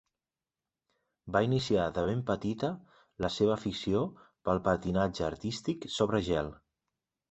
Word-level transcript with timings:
Va 1.35 1.41
iniciar 1.47 1.83
de 1.99 2.07
ben 2.09 2.25
petita 2.31 2.71
la 3.27 3.33
seva 3.37 3.55
afició 3.61 4.05
pel 4.21 4.67
patinatge 4.73 5.31
artístic 5.33 5.91
sobre 6.03 6.29
gel. 6.35 6.57